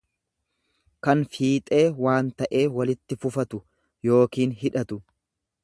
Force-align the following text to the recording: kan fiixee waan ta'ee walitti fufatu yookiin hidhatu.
kan 1.07 1.19
fiixee 1.35 1.83
waan 2.05 2.31
ta'ee 2.41 2.63
walitti 2.79 3.19
fufatu 3.27 3.61
yookiin 4.11 4.57
hidhatu. 4.65 4.99